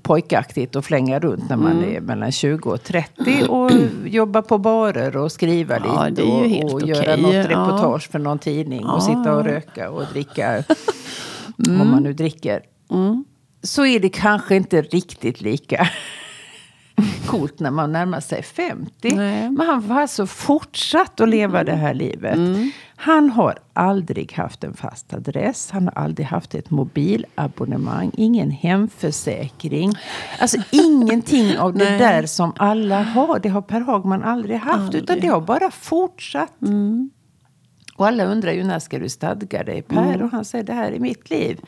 pojkaktigt 0.01 0.77
att 0.77 0.85
flänga 0.87 1.19
runt 1.21 1.49
när 1.51 1.57
man 1.57 1.73
Mm. 1.73 1.97
är 1.97 2.01
mellan 2.01 2.33
20 2.33 2.71
och 2.71 2.83
30 2.83 3.45
och 3.49 3.71
jobba 4.07 4.43
på 4.43 4.59
barer 4.59 5.17
och 5.17 5.33
skriva 5.33 5.79
Ja, 5.85 6.09
lite 6.09 6.23
och, 6.23 6.73
och 6.75 6.83
göra 6.83 7.17
något 7.17 7.35
ja. 7.35 7.43
reportage 7.49 8.11
för 8.11 8.19
någon 8.19 8.39
tidning 8.39 8.85
och 8.85 8.97
Ja, 8.97 9.01
sitta 9.01 9.35
och 9.35 9.41
ja. 9.41 9.53
röka 9.55 9.91
och 9.91 10.03
dricka 10.13 10.65
om 11.81 11.91
man 11.91 12.03
nu 12.03 12.13
dricker. 12.13 12.61
Så 13.63 13.87
är 13.87 14.01
det 14.01 14.09
kanske 14.09 14.57
inte 14.57 14.83
riktigt 14.83 15.41
lika 15.41 15.89
coolt 17.27 17.61
när 17.61 17.71
man 17.71 17.93
närmar 17.93 18.21
sig 18.21 18.43
50. 18.43 19.17
Nej. 19.17 19.51
Men 19.51 19.67
han 19.67 19.91
har 19.91 20.01
alltså 20.01 20.27
fortsatt 20.27 21.21
att 21.21 21.29
leva 21.29 21.65
det 21.65 21.77
här 21.77 21.95
livet. 21.95 22.39
Han 22.97 23.31
har 23.31 23.59
aldrig 23.73 24.33
haft 24.33 24.65
en 24.65 24.75
fast 24.75 25.15
adress. 25.15 25.71
Han 25.71 25.85
har 25.85 26.03
aldrig 26.03 26.27
haft 26.27 26.55
ett 26.55 26.71
mobilabonnemang. 26.71 28.11
Ingen 28.17 28.51
hemförsäkring. 28.51 29.93
Alltså 30.39 30.59
ingenting 30.71 31.59
av 31.59 31.75
det 31.75 31.99
där 31.99 32.27
som 32.27 32.53
alla 32.57 33.03
har. 33.03 33.39
Det 33.39 33.49
har 33.49 33.63
Per 33.63 33.81
Hagman 33.81 34.23
aldrig 34.23 34.59
haft. 34.59 34.79
Aldrig. 34.79 35.03
Utan 35.03 35.21
det 35.21 35.27
har 35.27 35.41
bara 35.41 35.71
fortsatt. 35.71 36.53
Och 37.97 38.07
alla 38.07 38.25
undrar 38.25 38.53
ju 38.53 38.65
när 38.65 38.79
ska 38.79 38.99
du 38.99 39.09
stadga 39.09 39.63
dig 39.65 39.83
Per? 39.83 40.23
Och 40.23 40.31
han 40.31 40.45
säger 40.45 40.65
det 40.65 40.73
här 40.73 40.93
är 40.93 40.99
mitt 40.99 41.31
liv. 41.31 41.61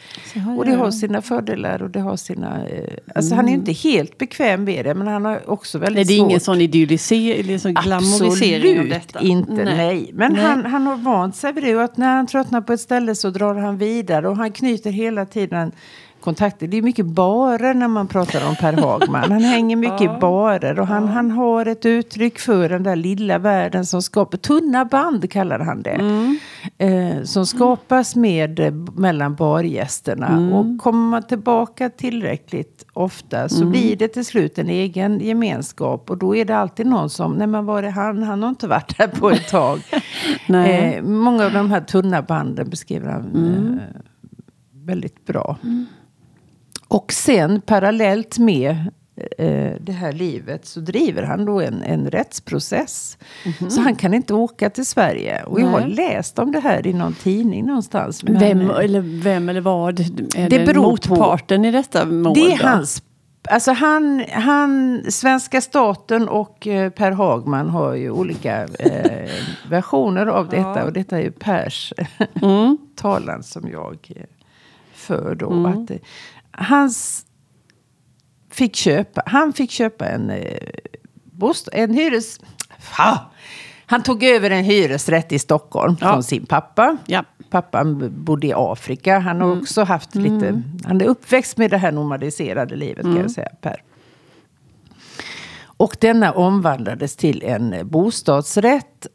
Och 0.58 0.64
det 0.64 0.74
har 0.74 0.90
sina 0.90 1.22
fördelar 1.22 1.82
och 1.82 1.90
det 1.90 2.00
har 2.00 2.16
sina... 2.16 2.66
Eh, 2.68 2.94
alltså 3.14 3.34
han 3.34 3.44
är 3.44 3.48
ju 3.48 3.54
inte 3.54 3.72
helt 3.72 4.18
bekväm 4.18 4.64
med 4.64 4.84
det. 4.84 4.94
Men 4.94 5.06
han 5.06 5.24
har 5.24 5.50
också 5.50 5.78
väldigt 5.78 5.96
Nej, 5.96 6.04
det 6.04 6.14
är 6.14 6.18
svårt. 6.18 6.28
ingen 6.30 6.40
sån 6.40 6.60
idyllisering, 6.60 7.40
eller 7.40 7.58
sån 7.58 7.74
glamorisering 7.74 8.80
av 8.80 8.88
detta. 8.88 9.20
inte, 9.20 9.52
nej. 9.64 10.10
Men 10.14 10.32
Nej. 10.32 10.42
Han, 10.42 10.66
han 10.66 10.86
har 10.86 10.96
vant 10.96 11.36
sig 11.36 11.52
vid 11.52 11.64
det. 11.64 11.76
Och 11.76 11.82
att 11.82 11.96
när 11.96 12.16
han 12.16 12.26
tröttnar 12.26 12.60
på 12.60 12.72
ett 12.72 12.80
ställe 12.80 13.14
så 13.14 13.30
drar 13.30 13.54
han 13.54 13.78
vidare. 13.78 14.28
Och 14.28 14.36
han 14.36 14.52
knyter 14.52 14.90
hela 14.90 15.26
tiden 15.26 15.72
kontakter. 16.20 16.66
Det 16.66 16.76
är 16.76 16.82
mycket 16.82 17.06
barer 17.06 17.74
när 17.74 17.88
man 17.88 18.08
pratar 18.08 18.48
om 18.48 18.56
Per 18.56 18.72
Hagman. 18.72 19.32
Han 19.32 19.42
hänger 19.42 19.76
mycket 19.76 20.02
i 20.02 20.08
barer 20.20 20.80
och 20.80 20.86
han, 20.86 21.08
han 21.08 21.30
har 21.30 21.66
ett 21.66 21.86
uttryck 21.86 22.38
för 22.38 22.68
den 22.68 22.82
där 22.82 22.96
lilla 22.96 23.38
världen 23.38 23.86
som 23.86 24.02
skapar, 24.02 24.38
tunna 24.38 24.84
band 24.84 25.30
kallar 25.30 25.58
han 25.58 25.82
det. 25.82 26.00
Eh, 26.78 27.22
som 27.22 27.46
skapas 27.46 28.16
med, 28.16 28.60
eh, 28.60 28.72
mellan 28.94 29.34
bargästerna. 29.34 30.56
Och 30.56 30.78
kommer 30.78 31.10
man 31.10 31.22
tillbaka 31.22 31.90
tillräckligt 31.90 32.84
ofta 32.92 33.48
så 33.48 33.64
blir 33.64 33.96
det 33.96 34.08
till 34.08 34.24
slut 34.24 34.58
en 34.58 34.68
egen 34.68 35.20
gemenskap. 35.20 36.10
Och 36.10 36.18
då 36.18 36.36
är 36.36 36.44
det 36.44 36.56
alltid 36.56 36.86
någon 36.86 37.10
som, 37.10 37.32
nej 37.32 37.46
men 37.46 37.66
var 37.66 37.82
är 37.82 37.90
han? 37.90 38.22
Han 38.22 38.42
har 38.42 38.48
inte 38.48 38.68
varit 38.68 38.98
här 38.98 39.08
på 39.08 39.30
ett 39.30 39.48
tag. 39.48 39.80
Eh, 40.68 41.02
många 41.02 41.44
av 41.44 41.52
de 41.52 41.70
här 41.70 41.80
tunna 41.80 42.22
banden 42.22 42.70
beskriver 42.70 43.08
han 43.10 43.78
eh, 43.80 44.02
väldigt 44.86 45.26
bra. 45.26 45.56
Och 46.88 47.12
sen 47.12 47.60
parallellt 47.60 48.38
med 48.38 48.70
eh, 49.38 49.72
det 49.80 49.92
här 49.92 50.12
livet 50.12 50.66
så 50.66 50.80
driver 50.80 51.22
han 51.22 51.44
då 51.44 51.60
en, 51.60 51.82
en 51.82 52.10
rättsprocess. 52.10 53.18
Så 53.68 53.80
han 53.80 53.96
kan 53.96 54.14
inte 54.14 54.34
åka 54.34 54.70
till 54.70 54.86
Sverige. 54.86 55.42
Och 55.42 55.60
jag 55.60 55.66
har 55.66 55.80
Nej. 55.80 55.90
läst 55.94 56.38
om 56.38 56.52
det 56.52 56.60
här 56.60 56.86
i 56.86 56.92
någon 56.92 57.14
tidning 57.14 57.66
någonstans. 57.66 58.24
Vem 58.24 58.70
eller, 58.70 59.00
vem 59.22 59.48
eller 59.48 59.60
vad 59.60 60.00
är 60.00 60.04
Det 60.48 60.58
det 60.58 60.66
beror 60.66 60.96
på- 60.96 61.08
motparten 61.14 61.64
i 61.64 61.70
detta 61.70 62.04
mål? 62.06 62.34
Det 62.34 62.52
är 62.52 62.58
då? 62.58 62.66
hans... 62.66 63.02
Alltså 63.50 63.72
han, 63.72 64.24
han, 64.32 65.02
svenska 65.08 65.60
staten 65.60 66.28
och 66.28 66.66
eh, 66.66 66.90
Per 66.90 67.10
Hagman 67.12 67.68
har 67.70 67.94
ju 67.94 68.10
olika 68.10 68.64
eh, 68.64 69.30
versioner 69.70 70.26
av 70.26 70.48
detta. 70.48 70.84
Och 70.84 70.92
detta 70.92 71.18
är 71.18 71.22
ju 71.22 71.30
Pers 71.30 71.92
Mm. 72.42 72.78
talan 72.96 73.42
som 73.42 73.68
jag 73.72 73.96
eh, 74.16 74.22
för 74.94 75.34
då. 75.34 75.66
Att, 75.66 75.90
eh, 75.90 75.96
hans 76.58 77.26
fick 78.50 78.76
köpa, 78.76 79.22
han 79.26 79.52
fick 79.52 79.70
köpa 79.70 80.06
en, 80.06 80.30
eh, 80.30 80.58
bost, 81.24 81.68
en 81.72 81.94
hyres... 81.94 82.40
Ha! 82.98 83.30
Han 83.86 84.02
tog 84.02 84.22
över 84.24 84.50
en 84.50 84.64
hyresrätt 84.64 85.32
i 85.32 85.38
Stockholm 85.38 85.96
Ja. 86.00 86.12
från 86.12 86.22
sin 86.22 86.46
pappa. 86.46 86.96
Ja. 87.06 87.24
Pappan 87.50 88.12
bodde 88.24 88.46
i 88.46 88.52
Afrika. 88.56 89.18
Han 89.18 89.40
har 89.40 89.58
också 89.58 89.84
haft 89.84 90.14
lite... 90.14 90.62
Han 90.84 91.00
är 91.00 91.04
uppväxt 91.04 91.56
med 91.56 91.70
det 91.70 91.78
här 91.78 91.92
nomadiserade 91.92 92.76
livet 92.76 93.02
kan 93.02 93.16
jag 93.16 93.30
säga, 93.30 93.48
Per. 93.60 93.82
Och 95.60 95.96
denna 96.00 96.32
omvandlades 96.32 97.16
till 97.16 97.42
en 97.42 97.74
bostadsrätt. 97.88 99.06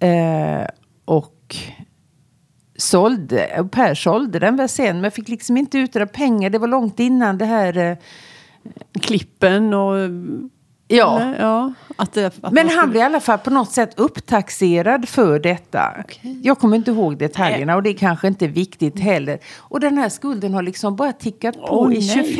Eh, 0.00 0.66
och 1.04 1.56
sålde, 2.78 3.60
och 3.60 3.70
Per 3.70 3.94
sålde 3.94 4.38
den 4.38 4.56
väl 4.56 4.68
sen. 4.68 5.00
Men 5.00 5.10
fick 5.10 5.28
liksom 5.28 5.56
inte 5.56 5.78
ut 5.78 5.94
några 5.94 6.06
pengar. 6.06 6.50
Det 6.50 6.58
var 6.58 6.68
långt 6.68 7.00
innan 7.00 7.38
det 7.38 7.44
här... 7.44 7.76
Eh, 7.76 7.96
Klippen 9.00 9.74
och 9.74 9.94
ja. 10.88 11.20
Eller, 11.20 11.38
ja 11.40 11.72
att 11.96 12.16
att 12.16 12.52
Men 12.52 12.68
han 12.68 12.90
blev 12.90 13.00
i 13.02 13.04
alla 13.04 13.20
fall 13.20 13.38
på 13.38 13.50
något 13.50 13.70
sätt 13.72 13.90
upptaxerad 13.96 15.08
för 15.08 15.38
detta. 15.38 15.92
Okej. 16.04 16.40
Jag 16.42 16.58
kommer 16.58 16.76
inte 16.76 16.90
ihåg 16.90 17.18
detaljerna 17.18 17.76
och 17.76 17.82
det 17.82 17.90
är 17.90 17.94
kanske 17.94 18.28
inte 18.28 18.46
viktigt 18.46 19.00
heller. 19.00 19.38
Och 19.58 19.80
den 19.80 19.98
här 19.98 20.08
skulden 20.08 20.54
har 20.54 20.62
liksom 20.62 20.96
bara 20.96 21.12
tickat 21.12 21.54
på 21.54 21.82
Oj, 21.82 21.94
i 21.96 22.16
nej. 22.16 22.36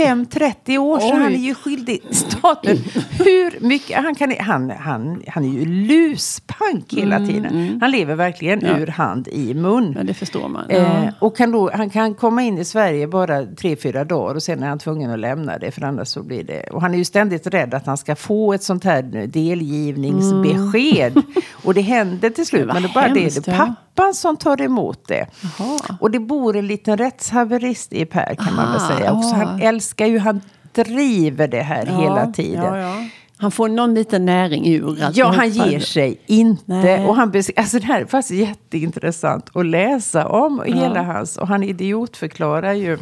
25-30 0.64 0.78
år. 0.78 0.98
Så 1.00 1.06
Oj. 1.06 1.12
han 1.12 1.32
är 1.32 1.36
ju 1.38 1.54
skyldig 1.54 2.00
staten 2.10 2.76
hur 3.18 3.64
mycket. 3.66 3.96
Han, 4.04 4.14
kan, 4.14 4.34
han, 4.40 4.70
han, 4.70 5.22
han 5.28 5.44
är 5.44 5.48
ju 5.48 5.64
luspank 5.64 6.92
hela 6.92 7.18
tiden. 7.18 7.78
Han 7.80 7.90
lever 7.90 8.14
verkligen 8.14 8.58
Mm, 8.58 8.70
Ja. 8.76 8.78
ur 8.82 8.86
hand 8.86 9.28
i 9.28 9.54
mun. 9.54 9.94
Ja, 9.98 10.02
det 10.04 10.14
förstår 10.14 10.48
man. 10.48 10.70
Eh, 10.70 10.78
Ja. 10.82 11.12
och 11.20 11.36
kan 11.36 11.50
då, 11.52 11.70
han 11.74 11.90
kan 11.90 12.14
komma 12.14 12.42
in 12.42 12.58
i 12.58 12.64
Sverige 12.64 13.06
bara 13.06 13.46
tre, 13.46 13.76
fyra 13.76 14.04
dagar 14.04 14.34
och 14.34 14.42
sen 14.42 14.62
är 14.62 14.68
han 14.68 14.78
tvungen 14.78 15.10
att 15.10 15.18
lämna 15.18 15.58
det. 15.58 15.70
För 15.70 15.82
annars 15.84 16.08
så 16.08 16.22
blir 16.22 16.44
det... 16.44 16.70
Och 16.70 16.82
han 16.82 16.94
är 16.94 16.98
ju 16.98 17.04
ständigt 17.04 17.46
rädd 17.46 17.74
att 17.74 17.86
han 17.86 17.96
ska 17.96 18.16
få 18.16 18.38
ett 18.54 18.62
sånt 18.62 18.85
här 18.85 19.02
delgivningsbesked. 19.26 21.23
Och 21.64 21.75
det 21.75 21.80
händer 21.80 22.30
till 22.30 22.47
slut. 22.47 22.62
Mm. 22.62 22.75
Men 22.75 22.83
det 22.83 22.88
bara 22.95 23.09
det, 23.09 23.21
hemskt, 23.21 23.45
det 23.45 23.50
är 23.50 23.57
ja. 23.57 23.75
pappan 23.95 24.14
som 24.14 24.37
tar 24.37 24.61
emot 24.61 25.09
det. 25.09 25.26
Jaha. 25.59 25.78
Och 26.00 26.11
det 26.11 26.21
bor 26.21 26.57
en 26.57 26.66
liten 26.66 26.99
rättshaverist 26.99 27.92
i 27.92 28.04
Per 28.04 28.35
kan 28.35 28.54
man 28.54 28.73
väl 28.73 28.80
Aha, 28.80 28.97
säga 28.97 29.12
också. 29.12 29.28
ja. 29.30 29.37
Han 29.37 29.61
älskar 29.62 30.07
ju, 30.07 30.18
han 30.18 30.40
driver 30.73 31.49
det 31.49 31.62
här 31.62 31.87
hela 31.87 32.26
tiden. 32.26 32.64
Ja, 32.64 32.78
ja. 32.78 33.04
Han 33.40 33.50
får 33.50 33.68
någon 33.68 33.95
liten 33.95 34.25
näring 34.25 34.68
ur 34.75 35.11
Ja, 35.14 35.26
han 35.26 35.49
ger 35.49 35.80
sig 35.80 36.21
inte. 36.26 36.62
Nej. 36.66 37.07
Och 37.07 37.16
han 37.16 37.33
alltså 37.57 37.78
det 37.78 37.85
här 37.85 38.00
är 38.00 38.07
faktiskt 38.07 38.40
jätteintressant 38.40 39.57
att 39.57 39.66
läsa 39.66 40.28
om 40.28 40.62
hela 40.66 41.02
hans. 41.02 41.37
Och 41.37 41.49
han 41.49 41.62
idiotförklarar 41.62 42.73
ju 42.73 42.99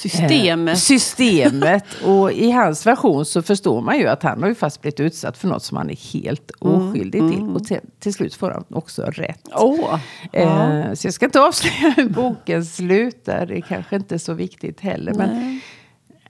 Systemet. 0.00 0.74
Eh, 0.74 0.78
systemet. 0.78 1.84
Och 2.04 2.32
i 2.32 2.50
hans 2.50 2.86
version 2.86 3.24
så 3.24 3.42
förstår 3.42 3.80
man 3.80 3.98
ju 3.98 4.06
att 4.06 4.22
han 4.22 4.42
har 4.42 4.48
ju 4.48 4.54
fast 4.54 4.80
blivit 4.80 5.00
utsatt 5.00 5.38
för 5.38 5.48
något 5.48 5.62
som 5.62 5.76
han 5.76 5.90
är 5.90 6.12
helt 6.12 6.50
Mm, 6.64 6.74
oskyldig 6.90 7.20
till. 7.32 7.42
Och 7.42 7.64
till, 7.64 7.80
till 8.00 8.14
slut 8.14 8.34
får 8.34 8.50
han 8.50 8.64
också 8.70 9.02
rätt. 9.02 9.40
Ja. 9.50 10.00
Eh, 10.32 10.92
så 10.94 11.06
jag 11.06 11.14
ska 11.14 11.24
inte 11.26 11.40
avslöja 11.40 11.94
hur 11.96 12.08
boken 12.08 12.64
slutar. 12.64 13.46
Det 13.46 13.56
är 13.56 13.60
kanske 13.60 13.96
inte 13.96 14.18
så 14.18 14.32
viktigt 14.34 14.80
heller. 14.80 15.14
Men 15.14 15.60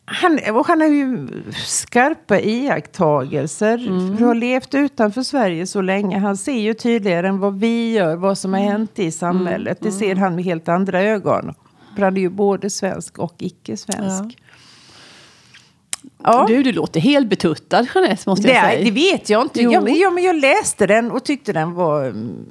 han, 0.05 0.39
och 0.53 0.67
han 0.67 0.81
har 0.81 0.89
ju 0.89 1.29
skarpa 1.67 2.41
iakttagelser. 2.41 3.79
Mm. 3.89 4.07
För 4.09 4.15
att 4.25 4.29
ha 4.29 4.35
levt 4.35 4.75
utanför 4.75 5.23
Sverige 5.23 5.67
så 5.67 5.81
länge. 5.81 6.19
Han 6.19 6.37
ser 6.37 6.53
ju 6.61 6.75
tydligare 6.75 7.29
än 7.29 7.39
vad 7.39 7.61
vi 7.61 7.93
gör 7.93 8.17
vad 8.17 8.39
som 8.39 8.55
Mm. 8.55 8.65
har 8.67 8.73
hänt 8.73 8.99
i 8.99 9.11
samhället. 9.13 9.79
Det 9.81 9.93
ser 9.93 10.17
han 10.17 10.35
med 10.35 10.45
helt 10.45 10.69
andra 10.69 11.03
ögon. 11.03 11.55
För 12.01 12.05
han 12.05 12.17
är 12.17 12.21
ju 12.21 12.29
både 12.29 12.71
svensk 12.71 13.19
och 13.19 13.35
icke-svensk. 13.39 14.39
Ja. 16.25 16.45
Du, 16.49 16.63
du 16.63 16.73
låter 16.73 17.01
helt 17.01 17.29
betuttad 17.29 17.87
Jeanette, 17.95 18.23
måste 18.31 18.47
Det, 18.49 18.53
jag 18.55 18.65
säga. 18.65 18.85
det 18.85 18.91
vet 18.91 19.31
jag 19.31 19.43
inte. 19.43 19.63
Jo. 19.63 19.73
Ja, 19.73 19.81
men, 19.81 19.95
ja, 19.99 20.11
men 20.11 20.25
jag 20.25 20.37
läste 20.37 20.87
den 20.87 21.11
och 21.11 21.25
tyckte 21.25 21.53
den 21.53 21.75
var 21.75 22.05
mm, 22.05 22.47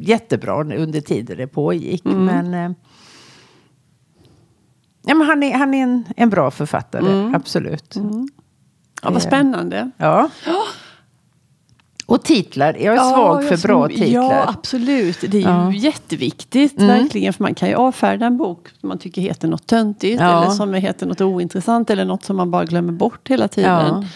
jättebra 0.00 0.60
under 0.64 1.00
tiden 1.00 1.36
det 1.36 1.46
pågick. 1.46 2.04
Mm. 2.04 2.24
Men, 2.24 2.54
eh, 2.54 2.76
ja, 5.02 5.14
men 5.14 5.26
han 5.26 5.42
är, 5.42 5.54
han 5.54 5.74
är 5.74 5.82
en, 5.82 6.04
en 6.16 6.30
bra 6.30 6.50
författare, 6.50 7.12
Mm. 7.12 7.34
absolut. 7.34 7.94
Ja, 9.02 9.10
vad 9.10 9.22
spännande. 9.22 9.90
Ja. 9.96 10.30
Och 12.12 12.22
titlar. 12.22 12.76
Jag 12.80 12.94
är 12.94 12.98
svag 12.98 13.42
Ja, 13.44 13.46
för 13.48 13.50
jag 13.54 13.60
bra 13.60 13.88
som- 13.88 13.96
titlar. 13.98 14.22
Ja, 14.22 14.48
absolut. 14.48 15.20
Det 15.20 15.26
är 15.36 15.40
ju 15.40 15.40
Ja. 15.40 15.72
jätteviktigt, 15.72 16.76
Mm. 16.78 16.88
verkligen. 16.88 17.32
För 17.32 17.42
man 17.44 17.54
kan 17.54 17.68
ju 17.68 17.74
avfärda 17.74 18.26
en 18.26 18.36
bok 18.36 18.68
som 18.80 18.88
man 18.88 18.98
tycker 18.98 19.22
heter 19.22 19.48
något 19.48 19.66
töntigt. 19.66 20.20
Ja. 20.20 20.42
Eller 20.42 20.50
som 20.54 20.74
heter 20.74 21.06
något 21.06 21.20
ointressant. 21.20 21.90
Eller 21.90 22.04
något 22.04 22.24
som 22.24 22.36
man 22.36 22.50
bara 22.50 22.64
glömmer 22.64 22.92
bort 22.92 23.28
hela 23.30 23.48
tiden. 23.48 24.06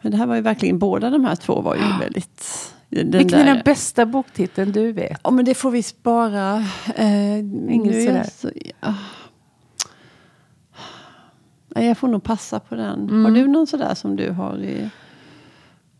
Men 0.00 0.12
det 0.12 0.18
här 0.18 0.26
var 0.26 0.34
ju 0.34 0.40
verkligen, 0.40 0.78
båda 0.78 1.10
de 1.10 1.24
här 1.24 1.36
två 1.36 1.60
var 1.60 1.74
ju 1.74 1.82
väldigt... 2.00 2.72
Den 2.90 3.10
Vilken 3.10 3.38
där- 3.38 3.46
är 3.46 3.54
den 3.54 3.62
bästa 3.64 4.06
boktiteln 4.06 4.72
du 4.72 4.92
vet? 4.92 5.20
Ja, 5.24 5.30
men 5.30 5.44
det 5.44 5.54
får 5.54 5.70
vi 5.70 5.82
spara. 5.82 6.64
Eh, 6.96 7.38
Inget 7.38 8.04
sådär. 8.06 8.26
så, 8.36 8.50
ja. 8.80 8.94
Jag 11.82 11.98
får 11.98 12.08
nog 12.08 12.22
passa 12.22 12.60
på 12.60 12.74
den. 12.74 13.00
Mm. 13.02 13.24
Har 13.24 13.32
du 13.32 13.46
någon 13.48 13.66
sådär 13.66 13.94
som 13.94 14.16
du 14.16 14.30
har 14.30 14.58
i... 14.58 14.90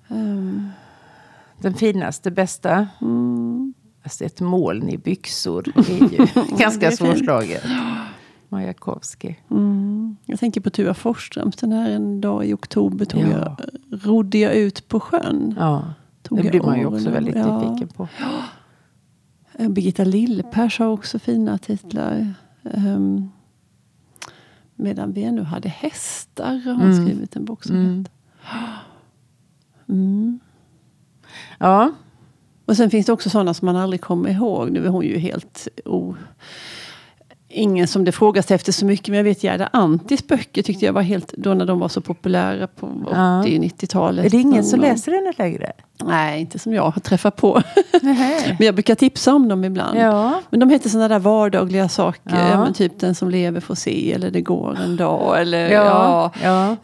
ehm, 0.09 0.69
Den 1.61 1.75
finaste, 1.75 2.31
bästa? 2.31 2.89
mm, 3.01 3.75
Alltså 4.03 4.25
ett 4.25 4.41
moln 4.41 4.89
i 4.89 4.99
byxor 4.99 5.65
är 5.77 6.13
ju 6.13 6.27
ganska 6.59 6.91
svårslaget. 6.91 7.65
Majakovskij. 8.49 9.43
mm. 9.51 10.17
Jag 10.27 10.39
tänker 10.41 10.61
på 10.61 10.71
Tua 10.71 10.95
Forsströms. 10.95 11.57
Den 11.57 11.73
här 11.73 11.91
en 11.91 12.21
dag 12.21 12.47
i 12.47 12.55
oktober 12.55 13.05
tog 13.05 13.23
Ja. 13.23 13.29
jag, 13.29 13.57
rodde 14.07 14.39
jag 14.39 14.55
ut 14.55 14.89
på 14.89 15.01
sjön. 15.01 15.55
Ja, 15.59 15.85
Tog 16.23 16.43
det 16.43 16.51
blir 16.51 16.61
man 16.63 16.79
ju 16.79 16.87
också 16.87 17.11
väldigt 17.11 17.37
Ja. 17.37 17.59
nyfiken 17.61 17.89
på. 17.89 18.09
Eh, 19.59 19.69
Birgitta 19.69 20.05
Lillpers 20.05 20.79
har 20.79 20.87
också 20.87 21.19
fina 21.19 21.59
titlar. 21.59 22.35
Um, 22.63 23.31
medan 24.75 25.13
vi 25.13 25.23
ännu 25.25 25.43
hade 25.43 25.69
hästar 25.69 26.55
har 26.65 26.73
hon 26.73 26.83
Mm. 26.93 27.07
skrivit 27.07 27.37
en 27.37 27.45
bok 27.45 27.65
som 27.65 27.77
Mm. 27.77 27.99
heter. 27.99 28.13
Mm. 29.89 30.41
Ja, 31.59 31.93
Och 32.67 32.77
sen 32.77 32.91
finns 32.91 33.07
det 33.07 33.13
också 33.13 33.31
sådana 33.31 33.55
som 33.55 33.67
man 33.67 33.77
aldrig 33.77 34.01
kommer 34.01 34.31
ihåg. 34.31 34.71
Nu 34.71 34.85
är 34.85 34.89
hon 34.89 35.05
ju 35.05 35.19
helt 35.19 35.69
o... 35.85 36.15
Ingen 37.49 37.89
som 37.89 38.05
det 38.05 38.13
frågas 38.13 38.51
efter 38.51 38.73
så 38.73 38.87
mycket. 38.87 39.09
Men 39.09 39.17
jag 39.17 39.25
vet 39.25 39.45
Gerda 39.45 39.69
Antis 39.73 40.27
böcker 40.27 40.63
tyckte 40.63 40.87
jag 40.87 40.93
var 40.93 41.03
helt... 41.03 41.33
Då 41.37 41.55
när 41.55 41.65
de 41.67 41.79
var 41.79 41.89
så 41.89 42.01
populära 42.01 42.67
på 42.67 42.89
Ja. 43.11 43.17
80-90-talet. 43.47 44.27
är 44.27 44.31
det 44.31 44.37
ingen 44.37 44.65
som 44.65 44.81
läser 44.81 45.13
henne 45.13 45.33
längre? 45.37 45.73
Nej, 46.05 46.41
inte 46.41 46.59
som 46.59 46.73
jag 46.75 46.83
har 46.91 47.01
träffat 47.01 47.37
på. 47.37 47.63
Men 48.03 48.57
jag 48.67 48.75
brukar 48.75 48.95
tipsa 48.95 49.35
om 49.35 49.49
dem 49.49 49.65
ibland. 49.65 49.99
Ja, 49.99 50.41
Men 50.51 50.61
de 50.61 50.71
heter 50.71 50.89
sådana 50.89 51.09
där 51.09 51.19
vardagliga 51.19 51.89
saker. 51.89 52.21
Ja. 52.37 52.67
Ja. 52.67 52.73
typ 52.73 53.01
den 53.01 53.15
som 53.15 53.31
lever 53.31 53.61
får 53.61 53.75
se. 53.75 54.13
Eller 54.13 54.31
det 54.31 54.41
går 54.41 54.79
en 54.85 54.97
dag. 54.97 55.41
Eller, 55.41 55.71
ja, 55.71 56.31
ja. 56.43 56.77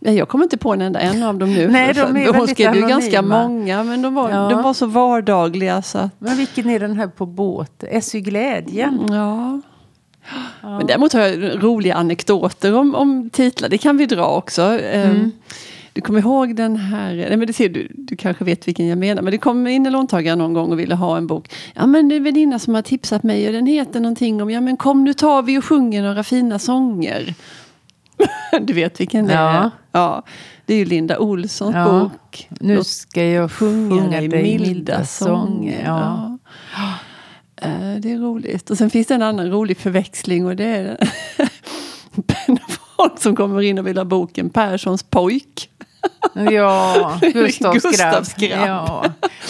Jag 0.00 0.28
kommer 0.28 0.44
inte 0.44 0.56
på 0.58 0.72
en 0.72 0.80
enda 0.80 1.00
en 1.00 1.22
av 1.22 1.38
dem 1.38 1.54
nu. 1.54 1.68
Nej, 1.72 1.94
de 1.94 2.16
är 2.16 2.32
Hon 2.38 2.48
skrev 2.48 2.74
ju 2.76 2.80
ganska 2.88 3.18
anonyma. 3.18 3.48
många. 3.48 3.84
Men 3.84 4.02
de 4.02 4.14
var, 4.14 4.50
de 4.50 4.62
var 4.62 4.74
så 4.74 4.86
vardagliga 4.86 5.82
så 5.82 5.98
att... 5.98 6.10
Men 6.18 6.36
vilken 6.36 6.70
är 6.70 6.80
den 6.80 6.96
här 6.96 7.06
på 7.06 7.26
båt? 7.26 7.84
SU 8.02 8.20
Glädjen? 8.20 9.00
Ja. 9.10 9.60
Men 10.62 10.86
däremot 10.86 11.12
har 11.12 11.20
jag 11.20 11.64
roliga 11.64 11.94
anekdoter 11.94 12.74
om, 12.74 12.94
om 12.94 13.30
titlar. 13.30 13.68
Det 13.68 13.78
kan 13.78 13.96
vi 13.96 14.06
dra 14.06 14.26
också. 14.26 14.62
Mm. 14.62 15.32
Du 15.94 16.00
kommer 16.00 16.20
ihåg 16.20 16.56
den 16.56 16.76
här, 16.76 17.14
nej 17.14 17.36
men 17.36 17.46
det 17.46 17.52
ser 17.52 17.68
du, 17.68 17.88
du 17.94 18.16
kanske 18.16 18.44
vet 18.44 18.68
vilken 18.68 18.86
jag 18.86 18.98
menar, 18.98 19.22
men 19.22 19.30
det 19.30 19.38
kom 19.38 19.66
in 19.66 19.86
en 19.86 19.92
låntagare 19.92 20.36
någon 20.36 20.52
gång 20.54 20.72
och 20.72 20.78
ville 20.78 20.94
ha 20.94 21.16
en 21.16 21.26
bok. 21.26 21.52
Ja 21.74 21.86
men 21.86 22.08
det 22.08 22.16
är 22.16 22.20
väninna 22.20 22.58
som 22.58 22.74
har 22.74 22.82
tipsat 22.82 23.22
mig 23.22 23.46
och 23.46 23.52
den 23.52 23.66
heter 23.66 24.00
någonting 24.00 24.42
om, 24.42 24.50
ja 24.50 24.60
men 24.60 24.76
kom 24.76 25.04
nu 25.04 25.14
tar 25.14 25.42
vi 25.42 25.58
och 25.58 25.64
sjunger 25.64 26.02
några 26.02 26.24
fina 26.24 26.58
sånger. 26.58 27.34
du 28.62 28.72
vet 28.72 29.00
vilken 29.00 29.26
det 29.26 29.32
Ja. 29.32 29.48
är? 29.50 29.70
Ja. 29.92 30.22
Det 30.66 30.74
är 30.74 30.78
ju 30.78 30.84
Linda 30.84 31.18
Olssons 31.18 31.74
Ja. 31.74 31.84
bok. 32.00 32.48
Nu 32.60 32.84
ska 32.84 33.24
jag 33.24 33.52
sjunga 33.52 34.10
dig 34.20 34.28
dig 34.28 34.42
milda 34.58 35.04
sånger. 35.04 35.82
Ja. 35.86 36.38
Ja. 36.76 36.91
Eh, 37.62 37.94
Det 38.00 38.12
är 38.12 38.18
roligt. 38.18 38.70
Och 38.70 38.78
sen 38.78 38.90
finns 38.90 39.06
det 39.06 39.14
en 39.14 39.22
annan 39.22 39.50
rolig 39.50 39.76
förväxling 39.78 40.46
och 40.46 40.56
det 40.56 40.64
är 40.64 40.96
folk 42.96 43.20
som 43.20 43.36
kommer 43.36 43.62
in 43.62 43.78
och 43.78 43.86
vill 43.86 43.98
ha 43.98 44.04
boken 44.04 44.50
Perssons 44.50 45.02
pojk. 45.02 45.68
Ja, 46.34 47.18
Gustavs 47.32 47.82
Gustavs 47.82 48.34
grabb. 48.34 48.68
Ja. 48.68 49.04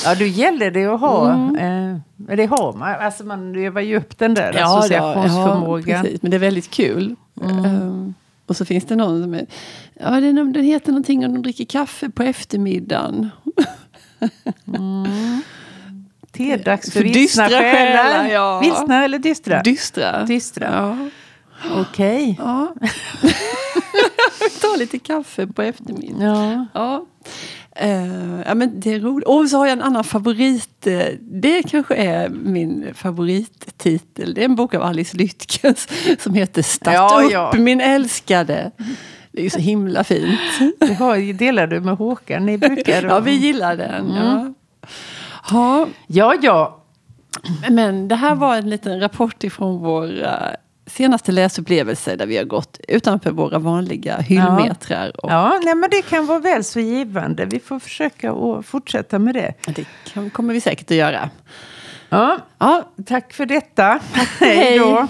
ja, 0.05 0.15
då 0.15 0.25
gäller 0.25 0.71
det 0.71 0.87
att 0.87 1.01
ha. 1.01 1.33
Mm. 1.33 1.57
Eh, 2.29 2.37
det 2.37 2.47
har 2.47 2.73
man. 2.73 2.95
Alltså 3.01 3.25
man 3.25 3.57
övar 3.57 3.81
ju 3.81 3.97
upp 3.97 4.19
den 4.19 4.35
där 4.35 4.55
Ja, 4.59 4.79
associationsförmågan. 4.79 5.97
Ja, 5.97 6.03
precis. 6.03 6.23
Men 6.23 6.31
det 6.31 6.37
är 6.37 6.39
väldigt 6.39 6.71
kul. 6.71 7.17
Um, 7.35 8.15
och 8.47 8.57
så 8.57 8.65
finns 8.65 8.85
det 8.85 8.97
någon 8.97 9.23
som 9.23 9.35
är, 9.35 9.47
ja, 10.01 10.11
den, 10.11 10.53
den 10.53 10.65
heter 10.65 10.89
någonting 10.93 11.27
om 11.27 11.33
de 11.33 11.43
dricker 11.43 11.65
kaffe 11.65 12.11
på 12.11 12.23
eftermiddagen. 12.23 13.31
Tedags 16.33 16.93
för, 16.93 17.01
För 17.01 17.09
dystra 17.09 17.49
själar. 17.49 18.29
ja. 18.29 18.61
Vilsna 18.61 19.05
eller 19.05 19.19
dystra? 19.19 19.63
Dystra. 19.63 20.25
Dystra. 20.25 20.69
Ja. 20.73 21.09
Okej. 21.81 22.37
ja. 22.39 22.75
Ta 24.61 24.77
lite 24.79 24.99
kaffe 24.99 25.47
på 25.47 25.63
eftermiddagen. 25.63 26.21
Ja. 26.23 26.67
Ja. 26.75 27.07
Eh, 27.77 28.41
ja, 28.47 28.55
men 28.55 28.81
det 28.81 28.95
är 28.95 29.01
roligt. 29.01 29.29
Och 29.29 29.49
så 29.49 29.57
har 29.59 29.67
jag 29.67 29.73
en 29.73 29.83
annan 29.83 30.05
favorit. 30.05 30.87
eh, 30.87 31.03
det 31.21 31.63
kanske 31.63 31.95
är 31.95 32.29
min 32.29 32.95
favorittitel. 32.95 34.35
Det 34.35 34.41
är 34.41 34.45
en 34.45 34.55
bok 34.57 34.75
av 34.75 34.83
Alice 34.83 35.17
Lytkens 35.17 35.89
som 36.19 36.35
heter 36.35 36.63
Start 36.63 36.95
Ja, 36.95 37.23
upp 37.25 37.33
ja. 37.33 37.53
min 37.59 37.81
älskade. 37.81 38.71
Det 39.33 39.39
är 39.41 39.45
ju 39.45 39.51
så 39.51 39.59
himla 39.59 40.05
fint. 40.05 40.41
Det 40.79 40.95
har, 40.95 41.33
delar 41.33 41.67
du 41.67 41.81
med 41.81 41.97
Håkan? 41.97 42.47
Ni 42.47 42.59
brukar... 42.59 43.03
Ja, 43.03 43.21
vi 43.21 43.33
gillar 43.33 43.77
den. 43.77 44.13
Ja. 44.15 44.53
Ja, 45.51 45.87
ja, 46.07 46.35
ja. 46.43 46.83
men 47.71 48.09
det 48.09 48.15
här 48.15 48.35
var 48.35 48.57
en 48.57 48.71
liten 48.71 49.01
rapport 49.01 49.45
ifrån 49.45 49.79
vår 49.79 50.23
eh, 50.23 50.31
senaste 50.87 51.33
läsupplevelse 51.33 52.17
där 52.17 52.27
vi 52.27 52.37
har 52.37 52.45
gått 52.45 52.81
utanför 52.89 53.31
våra 53.31 53.59
vanliga 53.59 54.17
hyllmetrar. 54.17 55.25
Och 55.25 55.31
Ja, 55.31 55.61
nej, 55.65 55.75
men 55.75 55.91
det 55.91 56.03
kan 56.03 56.27
vara 56.27 56.39
väl 56.39 56.65
så 56.65 56.81
givande. 56.81 57.45
Vi 57.45 57.61
får 57.61 57.79
försöka 57.79 58.33
att 58.33 58.67
fortsätta 58.67 59.19
med 59.19 59.35
det. 59.35 59.55
Det 59.67 59.85
kan, 60.13 60.31
kommer 60.31 60.55
vi 60.55 60.61
säkert 60.61 60.91
att 60.91 60.97
göra. 60.97 61.31
Ja, 62.09 62.39
Ja, 62.59 62.83
tack 63.07 63.33
för 63.33 63.47
detta. 63.47 64.01
Hej. 64.41 64.79
då. 64.79 65.09